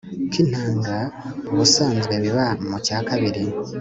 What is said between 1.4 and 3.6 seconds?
ubusanzwe biba mu cyakabiri